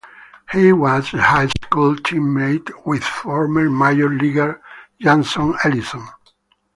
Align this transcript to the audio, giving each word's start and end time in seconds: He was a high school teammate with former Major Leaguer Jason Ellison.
He 0.51 0.73
was 0.73 1.13
a 1.13 1.21
high 1.21 1.49
school 1.63 1.95
teammate 1.95 2.71
with 2.87 3.03
former 3.03 3.69
Major 3.69 4.09
Leaguer 4.09 4.59
Jason 4.99 5.53
Ellison. 5.63 6.07